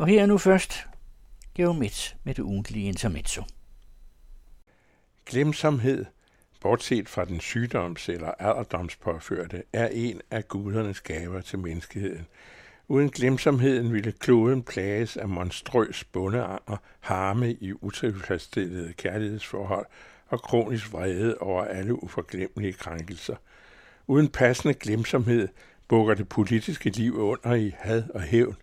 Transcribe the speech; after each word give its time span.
Og 0.00 0.06
her 0.06 0.22
er 0.22 0.26
nu 0.26 0.38
først 0.38 0.86
Geomets 1.54 2.16
med 2.24 2.34
det 2.34 2.42
ugentlige 2.42 2.88
intermezzo. 2.88 3.42
Glemsomhed, 5.26 6.04
bortset 6.60 7.08
fra 7.08 7.24
den 7.24 7.40
sygdoms- 7.40 8.08
eller 8.08 8.30
alderdomspåførte, 8.38 9.62
er 9.72 9.88
en 9.92 10.20
af 10.30 10.48
gudernes 10.48 11.00
gaver 11.00 11.40
til 11.40 11.58
menneskeheden. 11.58 12.26
Uden 12.88 13.10
glemsomheden 13.10 13.92
ville 13.92 14.12
kloden 14.12 14.62
plages 14.62 15.16
af 15.16 15.28
monstrøs 15.28 16.04
bundeanger, 16.04 16.76
harme 17.00 17.52
i 17.52 17.72
utilfredsstillede 17.72 18.92
kærlighedsforhold 18.92 19.86
og 20.28 20.42
kronisk 20.42 20.92
vrede 20.92 21.38
over 21.38 21.64
alle 21.64 22.02
uforglemmelige 22.02 22.72
krænkelser. 22.72 23.36
Uden 24.06 24.28
passende 24.28 24.74
glemsomhed 24.74 25.48
bukker 25.88 26.14
det 26.14 26.28
politiske 26.28 26.90
liv 26.90 27.18
under 27.18 27.54
i 27.54 27.74
had 27.78 28.04
og 28.14 28.22
hævn. 28.22 28.56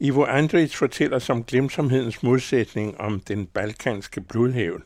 Ivo 0.00 0.26
Andrić 0.26 0.76
fortæller 0.76 1.18
som 1.18 1.44
glemsomhedens 1.44 2.22
modsætning 2.22 3.00
om 3.00 3.20
den 3.20 3.46
balkanske 3.46 4.20
blodhævn. 4.20 4.82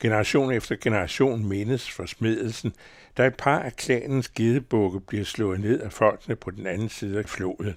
Generation 0.00 0.52
efter 0.52 0.76
generation 0.76 1.48
mindes 1.48 1.90
forsmedelsen, 1.90 2.72
da 3.16 3.26
et 3.26 3.34
par 3.36 3.58
af 3.58 3.76
klanens 3.76 4.28
gedebukke 4.28 5.00
bliver 5.00 5.24
slået 5.24 5.60
ned 5.60 5.80
af 5.80 5.92
folkene 5.92 6.36
på 6.36 6.50
den 6.50 6.66
anden 6.66 6.88
side 6.88 7.18
af 7.18 7.24
floden. 7.24 7.76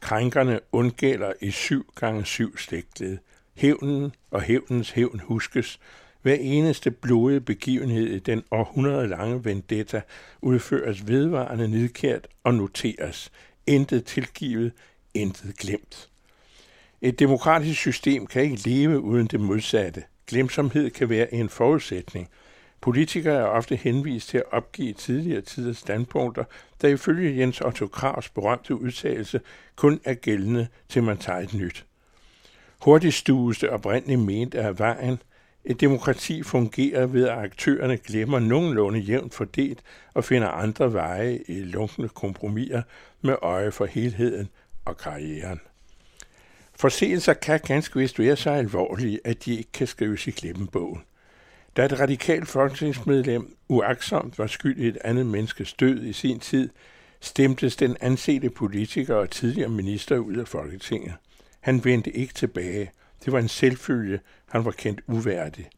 Krænkerne 0.00 0.60
undgælder 0.72 1.32
i 1.40 1.50
syv 1.50 1.92
gange 1.94 2.24
syv 2.24 2.56
slægtled. 2.58 3.18
Hævnen 3.54 4.12
og 4.30 4.42
hævnens 4.42 4.90
hævn 4.90 5.20
huskes. 5.24 5.80
Hver 6.22 6.34
eneste 6.34 6.90
blodige 6.90 7.40
begivenhed 7.40 8.06
i 8.06 8.18
den 8.18 8.42
århundrede 8.50 9.08
lange 9.08 9.44
vendetta 9.44 10.00
udføres 10.42 11.08
vedvarende 11.08 11.68
nidkært 11.68 12.28
og 12.44 12.54
noteres. 12.54 13.32
Intet 13.66 14.04
tilgivet, 14.04 14.72
intet 15.16 15.56
glemt. 15.56 16.08
Et 17.00 17.18
demokratisk 17.18 17.80
system 17.80 18.26
kan 18.26 18.42
ikke 18.42 18.68
leve 18.68 19.00
uden 19.00 19.26
det 19.26 19.40
modsatte. 19.40 20.02
Glemsomhed 20.26 20.90
kan 20.90 21.08
være 21.08 21.34
en 21.34 21.48
forudsætning. 21.48 22.28
Politikere 22.80 23.34
er 23.34 23.44
ofte 23.44 23.76
henvist 23.76 24.28
til 24.28 24.38
at 24.38 24.52
opgive 24.52 24.92
tidligere 24.92 25.40
tiders 25.40 25.76
standpunkter, 25.76 26.44
der 26.82 26.88
ifølge 26.88 27.38
Jens 27.38 27.60
Otto 27.60 27.86
Kravs 27.86 28.28
berømte 28.28 28.74
udtalelse 28.74 29.40
kun 29.76 30.00
er 30.04 30.14
gældende 30.14 30.68
til 30.88 31.02
man 31.02 31.18
tager 31.18 31.38
et 31.38 31.54
nyt. 31.54 31.86
Hurtigt 32.82 33.14
stues 33.14 33.58
det 33.58 33.68
oprindeligt 33.68 34.20
ment 34.20 34.54
af 34.54 34.78
vejen. 34.78 35.18
Et 35.64 35.80
demokrati 35.80 36.42
fungerer 36.42 37.06
ved, 37.06 37.28
at 37.28 37.38
aktørerne 37.38 37.96
glemmer 37.96 38.38
nogenlunde 38.38 38.98
jævnt 38.98 39.34
fordelt 39.34 39.82
og 40.14 40.24
finder 40.24 40.48
andre 40.48 40.92
veje 40.92 41.40
i 41.48 41.60
lunkne 41.60 42.08
kompromiser 42.08 42.82
med 43.20 43.36
øje 43.42 43.72
for 43.72 43.86
helheden 43.86 44.48
og 44.86 44.96
karrieren. 44.96 45.60
Forseelser 46.74 47.34
kan 47.34 47.60
ganske 47.60 47.98
vist 47.98 48.18
være 48.18 48.36
så 48.36 48.50
alvorlige, 48.50 49.20
at 49.24 49.44
de 49.44 49.56
ikke 49.56 49.72
kan 49.72 49.86
skrives 49.86 50.26
i 50.26 50.30
glemmebogen. 50.30 51.02
Da 51.76 51.84
et 51.84 52.00
radikalt 52.00 52.48
folketingsmedlem 52.48 53.56
uaksomt 53.68 54.38
var 54.38 54.46
skyld 54.46 54.78
i 54.78 54.88
et 54.88 54.98
andet 55.04 55.26
menneskes 55.26 55.72
død 55.72 56.02
i 56.02 56.12
sin 56.12 56.40
tid, 56.40 56.68
stemtes 57.20 57.76
den 57.76 57.96
ansete 58.00 58.50
politiker 58.50 59.14
og 59.14 59.30
tidligere 59.30 59.68
minister 59.68 60.16
ud 60.16 60.36
af 60.36 60.48
Folketinget. 60.48 61.14
Han 61.60 61.84
vendte 61.84 62.10
ikke 62.10 62.34
tilbage. 62.34 62.90
Det 63.24 63.32
var 63.32 63.38
en 63.38 63.48
selvfølge, 63.48 64.20
han 64.48 64.64
var 64.64 64.70
kendt 64.70 65.00
uværdig. 65.06 65.68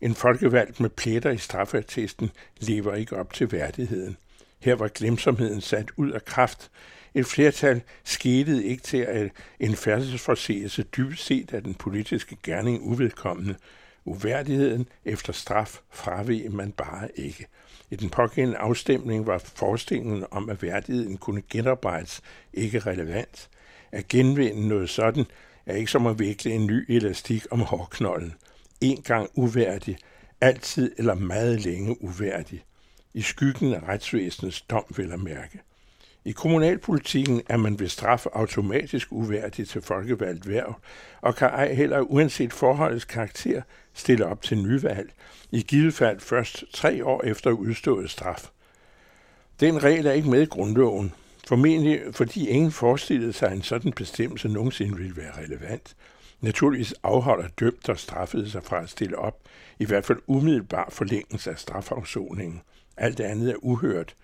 En 0.00 0.14
folkevalgt 0.14 0.80
med 0.80 0.90
pletter 0.90 1.30
i 1.30 1.38
straffeattesten 1.38 2.30
lever 2.60 2.94
ikke 2.94 3.16
op 3.16 3.32
til 3.32 3.52
værdigheden. 3.52 4.16
Her 4.60 4.74
var 4.74 4.88
glemsomheden 4.88 5.60
sat 5.60 5.90
ud 5.96 6.10
af 6.10 6.24
kraft. 6.24 6.70
Et 7.16 7.26
flertal 7.26 7.82
skete 8.04 8.64
ikke 8.64 8.82
til, 8.82 8.96
at 8.96 9.30
en 9.60 9.76
færdselsforseelse 9.76 10.82
dybest 10.82 11.24
set 11.24 11.52
af 11.54 11.62
den 11.62 11.74
politiske 11.74 12.36
gerning 12.42 12.82
uvedkommende. 12.82 13.54
Uværdigheden 14.04 14.88
efter 15.04 15.32
straf 15.32 15.80
fraveg 15.90 16.52
man 16.52 16.72
bare 16.72 17.08
ikke. 17.14 17.46
I 17.90 17.96
den 17.96 18.10
pågældende 18.10 18.58
afstemning 18.58 19.26
var 19.26 19.38
forestillingen 19.38 20.24
om, 20.30 20.50
at 20.50 20.62
værdigheden 20.62 21.16
kunne 21.16 21.42
genarbejdes, 21.50 22.20
ikke 22.52 22.78
relevant. 22.78 23.48
At 23.92 24.08
genvinde 24.08 24.68
noget 24.68 24.90
sådan 24.90 25.24
er 25.66 25.74
ikke 25.74 25.90
som 25.90 26.06
at 26.06 26.18
vikle 26.18 26.50
en 26.50 26.66
ny 26.66 26.84
elastik 26.88 27.46
om 27.50 27.60
hårknollen. 27.60 28.34
En 28.80 29.02
gang 29.02 29.30
uværdig, 29.34 29.98
altid 30.40 30.94
eller 30.98 31.14
meget 31.14 31.60
længe 31.60 32.02
uværdig. 32.02 32.64
I 33.14 33.22
skyggen 33.22 33.74
af 33.74 33.88
retsvæsenets 33.88 34.60
dom 34.60 34.84
vil 34.96 35.12
at 35.12 35.20
mærke. 35.20 35.60
I 36.26 36.32
kommunalpolitikken 36.32 37.42
er 37.48 37.56
man 37.56 37.80
ved 37.80 37.88
straf 37.88 38.26
automatisk 38.32 39.08
uværdig 39.10 39.68
til 39.68 39.82
folkevalgt 39.82 40.48
værv, 40.48 40.80
og 41.20 41.36
kan 41.36 41.48
ej 41.48 41.74
heller 41.74 42.00
uanset 42.00 42.52
forholdets 42.52 43.04
karakter 43.04 43.62
stille 43.94 44.26
op 44.26 44.42
til 44.42 44.58
nyvalg, 44.58 45.12
i 45.50 45.62
givet 45.62 45.94
fald 45.94 46.20
først 46.20 46.64
tre 46.72 47.04
år 47.04 47.22
efter 47.24 47.50
udstået 47.50 48.10
straf. 48.10 48.50
Den 49.60 49.84
regel 49.84 50.06
er 50.06 50.12
ikke 50.12 50.30
med 50.30 50.42
i 50.42 50.46
grundloven, 50.46 51.12
formentlig 51.48 52.00
fordi 52.12 52.48
ingen 52.48 52.72
forestillede 52.72 53.32
sig, 53.32 53.48
at 53.48 53.56
en 53.56 53.62
sådan 53.62 53.92
bestemmelse 53.92 54.48
nogensinde 54.48 54.96
ville 54.96 55.16
være 55.16 55.44
relevant. 55.44 55.96
Naturligvis 56.40 56.94
afholder 57.02 57.48
dømt 57.60 57.88
og 57.88 57.98
straffede 57.98 58.50
sig 58.50 58.64
fra 58.64 58.82
at 58.82 58.90
stille 58.90 59.18
op, 59.18 59.38
i 59.78 59.84
hvert 59.84 60.04
fald 60.04 60.18
umiddelbar 60.26 60.88
forlængelse 60.90 61.50
af 61.50 61.58
strafafsoningen. 61.58 62.62
Alt 62.96 63.20
andet 63.20 63.50
er 63.50 63.64
uhørt, 63.64 64.14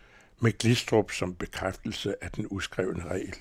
med 0.42 0.58
Glistrup 0.58 1.10
som 1.10 1.34
bekræftelse 1.34 2.14
af 2.24 2.30
den 2.30 2.46
uskrevne 2.50 3.04
regel. 3.10 3.34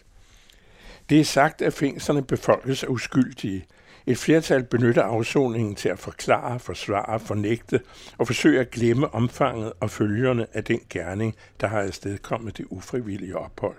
Det 1.10 1.20
er 1.20 1.24
sagt, 1.24 1.62
at 1.62 1.74
fængslerne 1.74 2.24
befolkes 2.24 2.84
af 2.84 2.88
uskyldige. 2.88 3.66
Et 4.06 4.18
flertal 4.18 4.64
benytter 4.64 5.04
afsoningen 5.04 5.76
til 5.76 5.90
at 5.90 6.00
forklare, 6.00 6.60
forsvare, 6.60 7.20
fornægte 7.20 7.80
og 8.18 8.28
forsøge 8.28 8.60
at 8.60 8.72
glemme 8.72 9.14
omfanget 9.14 9.74
og 9.80 9.90
følgerne 9.90 10.48
af 10.54 10.64
den 10.64 10.80
gerning, 10.90 11.36
der 11.62 11.68
har 11.68 11.82
afstedkommet 11.82 12.58
det 12.58 12.66
ufrivillige 12.70 13.38
ophold. 13.38 13.78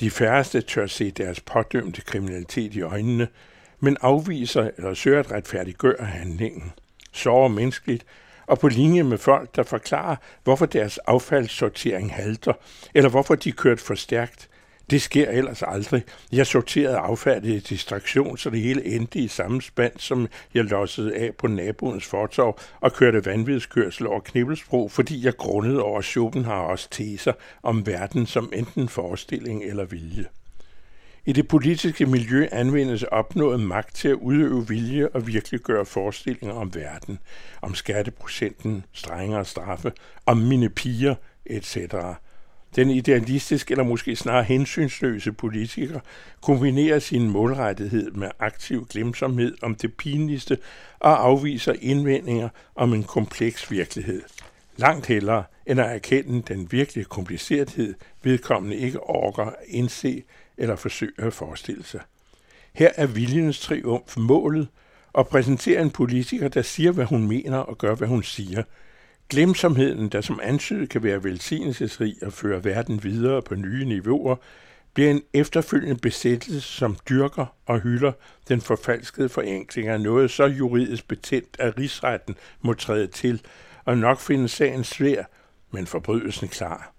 De 0.00 0.10
færreste 0.10 0.60
tør 0.60 0.86
se 0.86 1.10
deres 1.10 1.40
pådømte 1.40 2.00
kriminalitet 2.00 2.74
i 2.74 2.80
øjnene, 2.80 3.28
men 3.80 3.96
afviser 4.00 4.70
eller 4.76 4.94
søger 4.94 5.18
at 5.18 5.30
retfærdiggøre 5.30 6.04
handlingen. 6.04 6.72
Sover 7.12 7.48
menneskeligt, 7.48 8.06
og 8.46 8.58
på 8.58 8.68
linje 8.68 9.02
med 9.02 9.18
folk, 9.18 9.56
der 9.56 9.62
forklarer, 9.62 10.16
hvorfor 10.44 10.66
deres 10.66 10.98
affaldssortering 10.98 12.14
halter, 12.14 12.52
eller 12.94 13.10
hvorfor 13.10 13.34
de 13.34 13.52
kørt 13.52 13.80
for 13.80 13.94
stærkt. 13.94 14.48
Det 14.90 15.02
sker 15.02 15.30
ellers 15.30 15.62
aldrig. 15.62 16.02
Jeg 16.32 16.46
sorterede 16.46 16.96
affaldet 16.96 17.48
i 17.48 17.58
distraktion, 17.58 18.38
så 18.38 18.50
det 18.50 18.60
hele 18.60 18.84
endte 18.84 19.18
i 19.18 19.28
samme 19.28 19.62
spand, 19.62 19.92
som 19.98 20.28
jeg 20.54 20.64
lossede 20.64 21.16
af 21.16 21.34
på 21.38 21.46
naboens 21.46 22.06
fortov 22.06 22.58
og 22.80 22.92
kørte 22.92 23.26
vanvidskørsel 23.26 24.06
over 24.06 24.20
Knibbelsbro, 24.20 24.88
fordi 24.88 25.24
jeg 25.24 25.36
grundede 25.36 25.82
over 25.82 26.00
Schopenhauers 26.00 26.86
teser 26.86 27.32
om 27.62 27.86
verden 27.86 28.26
som 28.26 28.52
enten 28.54 28.88
forestilling 28.88 29.64
eller 29.64 29.84
vilje. 29.84 30.24
I 31.28 31.32
det 31.32 31.48
politiske 31.48 32.06
miljø 32.06 32.46
anvendes 32.52 33.02
opnået 33.02 33.60
magt 33.60 33.94
til 33.94 34.08
at 34.08 34.14
udøve 34.14 34.68
vilje 34.68 35.08
og 35.08 35.26
virkelig 35.26 35.60
gøre 35.60 35.86
forestillinger 35.86 36.54
om 36.54 36.74
verden, 36.74 37.18
om 37.62 37.74
skatteprocenten, 37.74 38.84
strengere 38.92 39.44
straffe, 39.44 39.92
om 40.26 40.36
mine 40.36 40.68
piger, 40.68 41.14
etc. 41.46 41.78
Den 42.76 42.90
idealistiske 42.90 43.72
eller 43.72 43.84
måske 43.84 44.16
snarere 44.16 44.44
hensynsløse 44.44 45.32
politiker 45.32 46.00
kombinerer 46.42 46.98
sin 46.98 47.30
målrettighed 47.30 48.10
med 48.10 48.30
aktiv 48.38 48.86
glemsomhed 48.90 49.54
om 49.62 49.74
det 49.74 49.94
pinligste 49.94 50.58
og 50.98 51.24
afviser 51.24 51.74
indvendinger 51.80 52.48
om 52.74 52.94
en 52.94 53.04
kompleks 53.04 53.70
virkelighed. 53.70 54.22
Langt 54.76 55.06
hellere 55.06 55.44
end 55.66 55.80
at 55.80 55.94
erkende 55.94 56.42
den 56.54 56.72
virkelige 56.72 57.04
komplicerethed, 57.04 57.94
vedkommende 58.22 58.76
ikke 58.76 59.00
orker 59.00 59.44
at 59.44 59.54
indse 59.68 60.22
eller 60.58 60.76
forsøge 60.76 61.12
at 61.18 61.32
forestille 61.32 61.84
sig. 61.84 62.00
Her 62.72 62.90
er 62.96 63.06
viljens 63.06 63.60
triumf 63.60 64.16
målet, 64.16 64.68
og 65.12 65.28
præsenterer 65.28 65.82
en 65.82 65.90
politiker, 65.90 66.48
der 66.48 66.62
siger, 66.62 66.92
hvad 66.92 67.04
hun 67.04 67.28
mener 67.28 67.58
og 67.58 67.78
gør, 67.78 67.94
hvad 67.94 68.08
hun 68.08 68.22
siger. 68.22 68.62
Glemsomheden, 69.28 70.08
der 70.08 70.20
som 70.20 70.40
antydet 70.42 70.88
kan 70.88 71.02
være 71.02 71.24
velsignelsesrig 71.24 72.16
og 72.22 72.32
føre 72.32 72.64
verden 72.64 73.02
videre 73.02 73.42
på 73.42 73.54
nye 73.54 73.84
niveauer, 73.84 74.36
bliver 74.94 75.10
en 75.10 75.22
efterfølgende 75.32 76.00
besættelse, 76.00 76.60
som 76.60 76.96
dyrker 77.08 77.46
og 77.66 77.80
hylder 77.80 78.12
den 78.48 78.60
forfalskede 78.60 79.28
forenkling 79.28 79.88
af 79.88 80.00
noget 80.00 80.30
så 80.30 80.46
juridisk 80.46 81.08
betændt, 81.08 81.56
at 81.58 81.78
rigsretten 81.78 82.36
må 82.60 82.74
træde 82.74 83.06
til 83.06 83.42
og 83.84 83.98
nok 83.98 84.20
finde 84.20 84.48
sagen 84.48 84.84
svær, 84.84 85.24
men 85.70 85.86
forbrydelsen 85.86 86.48
klar. 86.48 86.95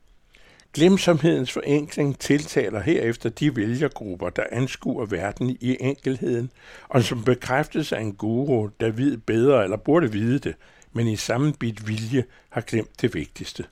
Glemsomhedens 0.78 1.52
forenkling 1.52 2.20
tiltaler 2.20 2.80
herefter 2.80 3.30
de 3.30 3.56
vælgergrupper, 3.56 4.30
der 4.30 4.44
anskuer 4.52 5.06
verden 5.06 5.50
i 5.50 5.78
enkelheden, 5.80 6.52
og 6.88 7.04
som 7.04 7.24
bekræftes 7.24 7.92
af 7.92 8.02
en 8.02 8.14
guru, 8.14 8.70
der 8.80 8.92
ved 8.92 9.18
bedre 9.18 9.64
eller 9.64 9.78
burde 9.78 10.12
vide 10.12 10.40
det, 10.40 10.56
men 10.94 11.08
i 11.08 11.16
samme 11.16 11.54
bit 11.54 11.88
vilje 11.88 12.24
har 12.50 12.62
glemt 12.62 13.02
det 13.02 13.14
vigtigste. 13.14 13.66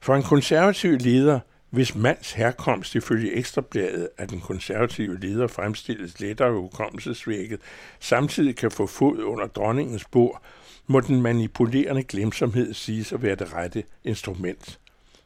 For 0.00 0.14
en 0.14 0.22
konservativ 0.22 0.96
leder 0.96 1.40
Hvis 1.70 1.94
mands 1.94 2.32
herkomst 2.32 2.94
ifølge 2.94 3.36
ekstrabladet 3.36 4.08
af 4.18 4.28
den 4.28 4.40
konservative 4.40 5.20
leder 5.20 5.46
fremstilles 5.46 6.20
lettere 6.20 6.52
hukommelsesvækket, 6.52 7.60
samtidig 8.00 8.56
kan 8.56 8.70
få 8.70 8.86
fod 8.86 9.18
under 9.18 9.46
dronningens 9.46 10.04
bord, 10.04 10.42
må 10.86 11.00
den 11.00 11.22
manipulerende 11.22 12.02
glemsomhed 12.02 12.74
siges 12.74 13.12
at 13.12 13.22
være 13.22 13.34
det 13.34 13.54
rette 13.54 13.82
instrument. 14.04 14.78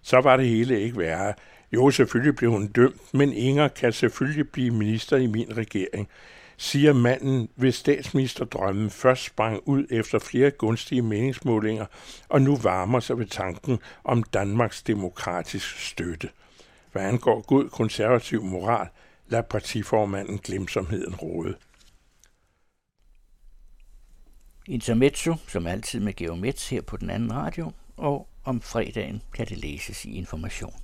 Så 0.02 0.20
var 0.20 0.37
det 0.37 0.49
hele 0.49 0.81
ikke 0.81 0.99
værre. 0.99 1.34
Jo, 1.72 1.90
selvfølgelig 1.90 2.37
blev 2.37 2.50
hun 2.50 2.66
dømt, 2.66 3.14
men 3.14 3.32
Inger 3.32 3.69
kan 3.69 3.93
selvfølgelig 3.93 4.50
blive 4.50 4.70
minister 4.70 5.16
i 5.16 5.26
min 5.26 5.56
regering, 5.56 6.08
siger 6.56 6.93
manden, 6.93 7.49
hvis 7.54 7.75
statsministerdrømmen 7.75 8.90
først 8.90 9.25
sprang 9.25 9.60
ud 9.64 9.87
efter 9.90 10.19
flere 10.19 10.50
gunstige 10.50 11.02
meningsmålinger, 11.02 11.87
og 12.28 12.43
nu 12.43 12.56
varmer 12.56 13.00
sig 13.00 13.19
ved 13.19 13.26
tanken 13.26 13.78
om 14.04 14.22
Danmarks 14.22 14.82
demokratisk 14.82 15.78
støtte. 15.90 16.28
Hvad 16.93 17.02
angår 17.02 17.40
god 17.40 17.69
konservativ 17.69 18.44
moral, 18.44 18.88
lad 19.28 19.43
partiformanden 19.43 20.38
glemsomheden 20.38 21.14
råde. 21.14 21.55
Intermezzo, 24.66 25.34
som 25.48 25.66
altid 25.66 26.00
med 26.00 26.12
Geomets 26.12 26.70
her 26.70 26.81
på 26.82 26.96
den 26.96 27.10
anden 27.10 27.32
radio, 27.32 27.72
og 27.96 28.28
om 28.44 28.60
fredagen 28.60 29.22
kan 29.34 29.46
det 29.46 29.58
læses 29.58 30.04
i 30.04 30.16
information. 30.16 30.74